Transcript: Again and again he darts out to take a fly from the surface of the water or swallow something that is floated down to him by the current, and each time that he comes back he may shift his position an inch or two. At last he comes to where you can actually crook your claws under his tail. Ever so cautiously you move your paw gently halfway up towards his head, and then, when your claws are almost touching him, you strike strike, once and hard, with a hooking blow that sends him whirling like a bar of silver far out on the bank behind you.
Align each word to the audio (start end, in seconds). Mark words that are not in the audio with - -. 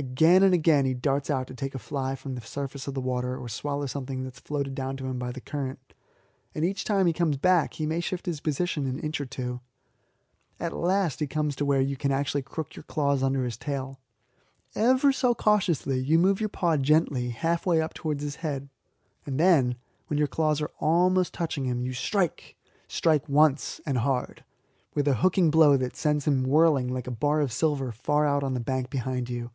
Again 0.00 0.44
and 0.44 0.54
again 0.54 0.84
he 0.84 0.94
darts 0.94 1.28
out 1.28 1.48
to 1.48 1.54
take 1.56 1.74
a 1.74 1.78
fly 1.80 2.14
from 2.14 2.36
the 2.36 2.40
surface 2.40 2.86
of 2.86 2.94
the 2.94 3.00
water 3.00 3.36
or 3.36 3.48
swallow 3.48 3.84
something 3.86 4.22
that 4.22 4.34
is 4.34 4.38
floated 4.38 4.76
down 4.76 4.96
to 4.98 5.06
him 5.08 5.18
by 5.18 5.32
the 5.32 5.40
current, 5.40 5.92
and 6.54 6.64
each 6.64 6.84
time 6.84 7.00
that 7.06 7.08
he 7.08 7.12
comes 7.18 7.36
back 7.36 7.74
he 7.74 7.84
may 7.84 7.98
shift 7.98 8.24
his 8.24 8.38
position 8.40 8.86
an 8.86 9.00
inch 9.00 9.20
or 9.20 9.26
two. 9.26 9.58
At 10.60 10.72
last 10.72 11.18
he 11.18 11.26
comes 11.26 11.56
to 11.56 11.64
where 11.64 11.80
you 11.80 11.96
can 11.96 12.12
actually 12.12 12.42
crook 12.42 12.76
your 12.76 12.84
claws 12.84 13.24
under 13.24 13.42
his 13.42 13.56
tail. 13.56 13.98
Ever 14.76 15.10
so 15.10 15.34
cautiously 15.34 15.98
you 15.98 16.16
move 16.16 16.38
your 16.38 16.48
paw 16.48 16.76
gently 16.76 17.30
halfway 17.30 17.80
up 17.80 17.92
towards 17.92 18.22
his 18.22 18.36
head, 18.36 18.68
and 19.26 19.36
then, 19.40 19.74
when 20.06 20.16
your 20.16 20.28
claws 20.28 20.62
are 20.62 20.70
almost 20.78 21.34
touching 21.34 21.64
him, 21.64 21.80
you 21.80 21.92
strike 21.92 22.56
strike, 22.86 23.28
once 23.28 23.80
and 23.84 23.98
hard, 23.98 24.44
with 24.94 25.08
a 25.08 25.14
hooking 25.24 25.50
blow 25.50 25.76
that 25.76 25.96
sends 25.96 26.24
him 26.24 26.44
whirling 26.44 26.86
like 26.86 27.08
a 27.08 27.10
bar 27.10 27.40
of 27.40 27.52
silver 27.52 27.90
far 27.90 28.24
out 28.24 28.44
on 28.44 28.54
the 28.54 28.60
bank 28.60 28.90
behind 28.90 29.28
you. 29.28 29.50